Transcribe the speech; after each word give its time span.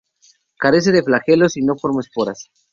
Carece 0.57 0.91
de 0.91 1.03
flagelos 1.03 1.57
y 1.57 1.61
no 1.61 1.77
forma 1.77 2.01
esporas. 2.01 2.49